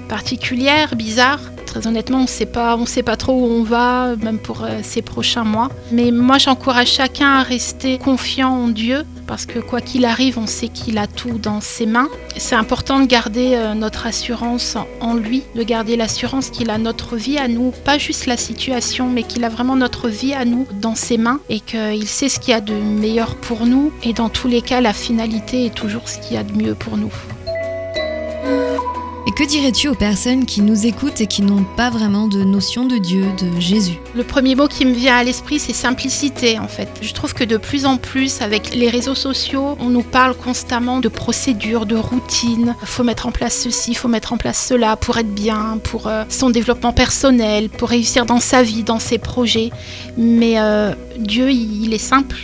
particulière, 0.08 0.96
bizarre. 0.96 1.40
Très 1.66 1.86
honnêtement, 1.86 2.20
on 2.20 2.24
ne 2.24 2.28
sait 2.28 2.46
pas, 2.46 2.76
on 2.78 2.86
sait 2.86 3.04
pas 3.04 3.18
trop 3.18 3.34
où 3.34 3.46
on 3.46 3.64
va, 3.64 4.16
même 4.16 4.40
pour 4.40 4.64
euh, 4.64 4.80
ces 4.82 5.02
prochains 5.02 5.44
mois. 5.44 5.70
Mais 5.92 6.12
moi, 6.12 6.38
j'encourage 6.38 6.92
chacun 6.92 7.34
à 7.34 7.44
rester 7.44 7.98
confiant 7.98 8.50
en 8.50 8.68
Dieu, 8.70 9.04
parce 9.28 9.46
que 9.46 9.60
quoi 9.60 9.82
qu'il 9.82 10.06
arrive, 10.06 10.40
on 10.40 10.48
sait 10.48 10.70
qu'il 10.70 10.98
a 10.98 11.06
tout 11.06 11.38
dans 11.38 11.62
ses 11.62 11.86
mains. 11.86 12.10
C'est 12.38 12.56
important 12.56 13.00
de 13.00 13.06
garder 13.06 13.56
euh, 13.56 13.74
notre 13.74 14.08
assurance 14.08 14.78
en 15.02 15.14
lui, 15.14 15.44
de 15.56 15.64
garder 15.64 15.96
l'assurance 15.96 16.50
qu'il 16.50 16.70
a 16.70 16.78
notre 16.78 17.18
vie 17.18 17.38
à 17.38 17.48
nous, 17.48 17.72
pas 17.84 17.98
juste 17.98 18.26
la 18.26 18.38
situation, 18.38 19.10
mais 19.10 19.24
qu'il 19.24 19.44
a 19.44 19.50
vraiment 19.50 19.76
notre 19.76 20.08
vie 20.10 20.34
à 20.34 20.46
nous 20.46 20.66
dans 20.82 20.96
ses 20.96 21.18
mains 21.18 21.40
et 21.50 21.60
qu'il 21.60 22.08
sait 22.08 22.30
ce 22.30 22.40
qu'il 22.40 22.52
y 22.52 22.54
a 22.56 22.62
de 22.62 22.74
meilleur 22.74 23.36
pour 23.36 23.66
nous. 23.66 23.92
Et 24.04 24.14
dans 24.14 24.30
tous 24.30 24.48
les 24.48 24.62
cas, 24.62 24.82
la 24.82 24.94
finalité 24.94 25.66
est 25.66 25.76
toujours 25.76 26.08
ce 26.10 26.20
qu'il 26.20 26.36
y 26.36 26.40
a 26.40 26.44
de 26.44 26.54
mieux 26.54 26.76
pour 26.76 26.98
nous. 26.98 27.14
Que 29.38 29.44
dirais-tu 29.44 29.88
aux 29.88 29.94
personnes 29.94 30.48
qui 30.48 30.64
nous 30.64 30.88
écoutent 30.88 31.22
et 31.22 31.28
qui 31.28 31.44
n'ont 31.44 31.64
pas 31.64 31.92
vraiment 31.92 32.28
de 32.28 32.44
notion 32.44 32.88
de 32.88 32.98
Dieu, 32.98 33.24
de 33.40 33.60
Jésus? 33.60 34.00
Le 34.16 34.24
premier 34.24 34.56
mot 34.56 34.68
qui 34.68 34.84
me 34.84 34.94
vient 34.94 35.16
à 35.16 35.24
l'esprit, 35.24 35.60
c'est 35.60 35.74
simplicité 35.74 36.58
en 36.58 36.68
fait. 36.68 36.90
Je 37.04 37.14
trouve 37.14 37.36
que 37.36 37.44
de 37.44 37.58
plus 37.58 37.86
en 37.86 37.98
plus, 37.98 38.42
avec 38.42 38.74
les 38.74 38.90
réseaux 38.90 39.14
sociaux, 39.14 39.78
on 39.80 39.90
nous 39.90 40.02
parle 40.02 40.36
constamment 40.36 41.00
de 41.02 41.08
procédures, 41.08 41.86
de 41.86 41.96
routines. 41.96 42.74
Il 42.82 42.88
faut 42.88 43.04
mettre 43.04 43.28
en 43.28 43.32
place 43.32 43.56
ceci, 43.56 43.92
il 43.92 43.96
faut 43.96 44.08
mettre 44.08 44.34
en 44.34 44.38
place 44.38 44.66
cela 44.70 44.96
pour 44.96 45.20
être 45.20 45.32
bien, 45.32 45.80
pour 45.84 46.08
euh, 46.08 46.24
son 46.30 46.50
développement 46.50 46.92
personnel, 46.92 47.70
pour 47.70 47.90
réussir 47.90 48.26
dans 48.26 48.40
sa 48.40 48.64
vie, 48.64 48.82
dans 48.82 48.98
ses 48.98 49.20
projets. 49.20 49.70
Mais 50.18 50.60
euh, 50.60 50.96
Dieu, 51.20 51.52
il 51.52 51.94
est 51.94 52.00
simple. 52.00 52.38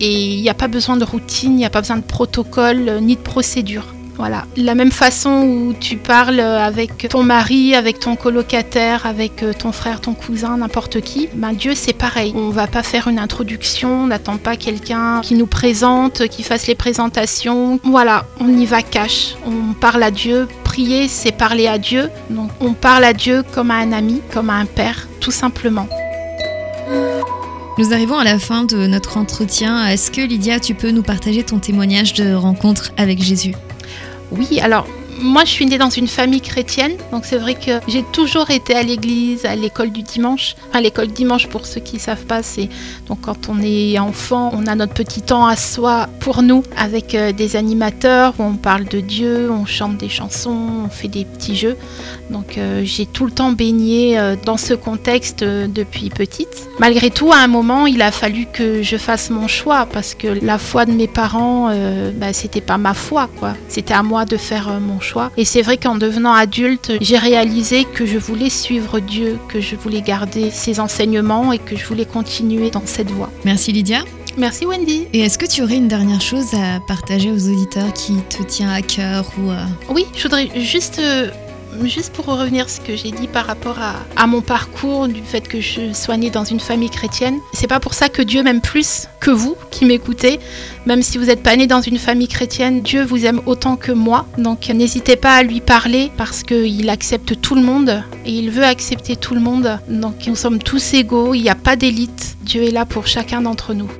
Et 0.00 0.34
il 0.34 0.42
n'y 0.42 0.50
a 0.50 0.54
pas 0.54 0.66
besoin 0.66 0.96
de 0.96 1.04
routine, 1.04 1.52
il 1.52 1.58
n'y 1.58 1.64
a 1.64 1.70
pas 1.70 1.82
besoin 1.82 1.98
de 1.98 2.02
protocole 2.02 2.88
euh, 2.88 2.98
ni 2.98 3.14
de 3.14 3.20
procédure. 3.20 3.84
Voilà. 4.16 4.44
La 4.56 4.74
même 4.74 4.92
façon 4.92 5.42
où 5.42 5.74
tu 5.78 5.96
parles 5.96 6.40
avec 6.40 7.08
ton 7.08 7.22
mari, 7.22 7.74
avec 7.74 8.00
ton 8.00 8.16
colocataire, 8.16 9.06
avec 9.06 9.42
euh, 9.42 9.52
ton 9.52 9.72
frère, 9.72 10.00
ton 10.00 10.14
cousin, 10.14 10.58
n'importe 10.58 11.00
qui, 11.00 11.28
ben 11.34 11.52
Dieu 11.52 11.72
c'est 11.74 11.92
pareil. 11.92 12.32
On 12.36 12.50
va 12.50 12.66
pas 12.66 12.82
faire 12.82 13.08
une 13.08 13.18
introduction, 13.18 14.04
on 14.04 14.06
n'attend 14.08 14.36
pas 14.36 14.56
quelqu'un 14.56 15.20
qui 15.22 15.34
nous 15.34 15.46
présente, 15.46 16.28
qui 16.28 16.42
fasse 16.42 16.66
les 16.66 16.74
présentations. 16.74 17.80
Voilà, 17.82 18.26
on 18.40 18.48
y 18.48 18.66
va 18.66 18.82
cash. 18.82 19.36
On 19.46 19.72
parle 19.72 20.02
à 20.02 20.10
Dieu. 20.10 20.48
Prier, 20.64 21.08
c'est 21.08 21.32
parler 21.32 21.66
à 21.66 21.78
Dieu. 21.78 22.10
Donc 22.28 22.50
on 22.60 22.74
parle 22.74 23.04
à 23.04 23.12
Dieu 23.12 23.42
comme 23.52 23.70
à 23.70 23.76
un 23.76 23.92
ami, 23.92 24.20
comme 24.32 24.50
à 24.50 24.54
un 24.54 24.66
père, 24.66 25.08
tout 25.20 25.32
simplement. 25.32 25.88
Nous 27.78 27.94
arrivons 27.94 28.18
à 28.18 28.24
la 28.24 28.38
fin 28.38 28.64
de 28.64 28.86
notre 28.86 29.16
entretien. 29.16 29.86
Est-ce 29.86 30.10
que 30.10 30.20
Lydia, 30.20 30.60
tu 30.60 30.74
peux 30.74 30.90
nous 30.90 31.02
partager 31.02 31.42
ton 31.42 31.58
témoignage 31.58 32.12
de 32.12 32.34
rencontre 32.34 32.92
avec 32.98 33.22
Jésus? 33.22 33.54
Oui, 34.30 34.60
alors 34.60 34.86
moi, 35.22 35.44
je 35.44 35.50
suis 35.50 35.66
née 35.66 35.78
dans 35.78 35.90
une 35.90 36.08
famille 36.08 36.40
chrétienne, 36.40 36.92
donc 37.12 37.24
c'est 37.24 37.36
vrai 37.36 37.54
que 37.54 37.80
j'ai 37.88 38.02
toujours 38.12 38.50
été 38.50 38.74
à 38.74 38.82
l'église, 38.82 39.44
à 39.44 39.54
l'école 39.54 39.90
du 39.90 40.02
dimanche. 40.02 40.56
Enfin, 40.68 40.80
l'école 40.80 41.08
dimanche, 41.08 41.46
pour 41.46 41.66
ceux 41.66 41.80
qui 41.80 41.96
ne 41.96 42.00
savent 42.00 42.24
pas, 42.24 42.42
c'est 42.42 42.68
donc 43.06 43.20
quand 43.22 43.48
on 43.48 43.60
est 43.62 43.98
enfant, 43.98 44.50
on 44.54 44.66
a 44.66 44.74
notre 44.74 44.94
petit 44.94 45.22
temps 45.22 45.46
à 45.46 45.56
soi 45.56 46.08
pour 46.20 46.42
nous, 46.42 46.62
avec 46.76 47.14
euh, 47.14 47.32
des 47.32 47.56
animateurs 47.56 48.34
où 48.38 48.42
on 48.42 48.54
parle 48.54 48.84
de 48.84 49.00
Dieu, 49.00 49.50
on 49.50 49.66
chante 49.66 49.98
des 49.98 50.08
chansons, 50.08 50.84
on 50.86 50.88
fait 50.88 51.08
des 51.08 51.24
petits 51.24 51.56
jeux. 51.56 51.76
Donc 52.30 52.56
euh, 52.56 52.82
j'ai 52.84 53.06
tout 53.06 53.26
le 53.26 53.32
temps 53.32 53.52
baigné 53.52 54.18
euh, 54.18 54.36
dans 54.44 54.56
ce 54.56 54.74
contexte 54.74 55.44
depuis 55.44 56.10
petite. 56.10 56.68
Malgré 56.78 57.10
tout, 57.10 57.32
à 57.32 57.38
un 57.38 57.46
moment, 57.46 57.86
il 57.86 58.00
a 58.02 58.10
fallu 58.10 58.46
que 58.50 58.82
je 58.82 58.96
fasse 58.96 59.30
mon 59.30 59.48
choix 59.48 59.86
parce 59.92 60.14
que 60.14 60.28
la 60.42 60.58
foi 60.58 60.86
de 60.86 60.92
mes 60.92 61.08
parents, 61.08 61.70
bah, 62.14 62.32
c'était 62.32 62.60
pas 62.60 62.78
ma 62.78 62.94
foi, 62.94 63.28
quoi. 63.38 63.54
C'était 63.68 63.94
à 63.94 64.02
moi 64.02 64.24
de 64.24 64.36
faire 64.36 64.80
mon 64.80 65.00
choix 65.00 65.09
et 65.36 65.44
c'est 65.44 65.62
vrai 65.62 65.76
qu'en 65.76 65.96
devenant 65.96 66.32
adulte, 66.32 66.92
j'ai 67.00 67.18
réalisé 67.18 67.84
que 67.84 68.06
je 68.06 68.18
voulais 68.18 68.50
suivre 68.50 69.00
Dieu, 69.00 69.38
que 69.48 69.60
je 69.60 69.76
voulais 69.76 70.02
garder 70.02 70.50
ses 70.50 70.80
enseignements 70.80 71.52
et 71.52 71.58
que 71.58 71.76
je 71.76 71.86
voulais 71.86 72.04
continuer 72.04 72.70
dans 72.70 72.82
cette 72.84 73.10
voie. 73.10 73.30
Merci 73.44 73.72
Lydia. 73.72 74.00
Merci 74.36 74.64
Wendy. 74.64 75.06
Et 75.12 75.20
est-ce 75.20 75.38
que 75.38 75.46
tu 75.46 75.62
aurais 75.62 75.76
une 75.76 75.88
dernière 75.88 76.20
chose 76.20 76.54
à 76.54 76.80
partager 76.86 77.30
aux 77.30 77.48
auditeurs 77.48 77.92
qui 77.92 78.14
te 78.28 78.42
tient 78.42 78.70
à 78.70 78.80
cœur 78.80 79.24
ou 79.38 79.50
euh, 79.50 79.56
Oui, 79.88 80.06
je 80.16 80.22
voudrais 80.22 80.48
juste 80.60 81.00
euh, 81.00 81.30
juste 81.84 82.12
pour 82.12 82.26
revenir 82.26 82.66
à 82.66 82.68
ce 82.68 82.80
que 82.80 82.96
j'ai 82.96 83.10
dit 83.10 83.28
par 83.28 83.46
rapport 83.46 83.78
à, 84.16 84.26
mon 84.26 84.40
parcours, 84.40 85.08
du 85.08 85.22
fait 85.22 85.46
que 85.46 85.60
je 85.60 85.92
sois 85.92 86.16
née 86.16 86.30
dans 86.30 86.44
une 86.44 86.60
famille 86.60 86.90
chrétienne, 86.90 87.38
c'est 87.52 87.66
pas 87.66 87.80
pour 87.80 87.94
ça 87.94 88.08
que 88.08 88.22
Dieu 88.22 88.42
m'aime 88.42 88.60
plus 88.60 89.08
que 89.20 89.30
vous 89.30 89.56
qui 89.70 89.84
m'écoutez. 89.84 90.40
Même 90.86 91.02
si 91.02 91.18
vous 91.18 91.26
n'êtes 91.26 91.42
pas 91.42 91.56
né 91.56 91.66
dans 91.66 91.80
une 91.80 91.98
famille 91.98 92.28
chrétienne, 92.28 92.80
Dieu 92.80 93.04
vous 93.04 93.26
aime 93.26 93.40
autant 93.46 93.76
que 93.76 93.92
moi. 93.92 94.26
Donc 94.38 94.68
n'hésitez 94.68 95.16
pas 95.16 95.34
à 95.36 95.42
lui 95.42 95.60
parler 95.60 96.10
parce 96.16 96.42
qu'il 96.42 96.88
accepte 96.88 97.40
tout 97.40 97.54
le 97.54 97.62
monde 97.62 98.02
et 98.24 98.32
il 98.32 98.50
veut 98.50 98.64
accepter 98.64 99.16
tout 99.16 99.34
le 99.34 99.40
monde. 99.40 99.78
Donc 99.88 100.26
nous 100.26 100.36
sommes 100.36 100.58
tous 100.58 100.94
égaux, 100.94 101.34
il 101.34 101.42
n'y 101.42 101.50
a 101.50 101.54
pas 101.54 101.76
d'élite. 101.76 102.36
Dieu 102.42 102.62
est 102.62 102.70
là 102.70 102.86
pour 102.86 103.06
chacun 103.06 103.42
d'entre 103.42 103.74
nous. 103.74 103.90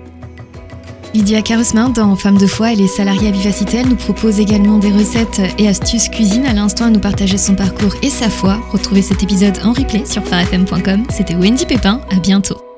Lydia 1.13 1.43
Carusmin, 1.43 1.89
dans 1.91 2.15
Femmes 2.17 2.39
de 2.39 2.47
foi, 2.47 2.73
elle 2.73 2.81
est 2.81 2.89
salariée 2.89 3.29
à 3.29 3.33
Vivacité. 3.33 3.79
Elle 3.79 3.89
nous 3.89 3.97
propose 3.97 4.39
également 4.39 4.79
des 4.79 4.93
recettes 4.93 5.41
et 5.59 5.69
astuces 5.69 6.09
cuisine. 6.09 6.47
À 6.47 6.53
l'instant, 6.53 6.87
à 6.87 6.91
nous 6.91 7.01
partager 7.01 7.37
son 7.37 7.55
parcours 7.55 7.95
et 8.03 8.11
sa 8.11 8.29
foi. 8.29 8.59
Retrouvez 8.71 9.03
cet 9.03 9.23
épisode 9.23 9.59
en 9.65 9.73
replay 9.73 10.07
sur 10.07 10.25
farfm.com. 10.25 11.05
C'était 11.11 11.35
Wendy 11.35 11.67
Pépin. 11.67 12.01
À 12.11 12.21
bientôt. 12.21 12.70